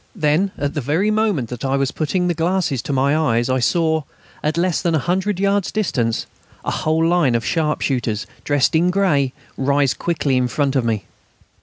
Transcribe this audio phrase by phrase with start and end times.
[0.15, 3.59] Then, at the very moment that I was putting the glasses to my eyes, I
[3.59, 4.01] saw,
[4.43, 6.25] at less than 100 yards distance,
[6.65, 11.05] a whole line of sharpshooters, dressed in grey, rise quickly in front of me.